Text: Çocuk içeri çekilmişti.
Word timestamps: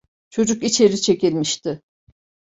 Çocuk 0.29 0.63
içeri 0.63 0.97
çekilmişti. 1.01 1.81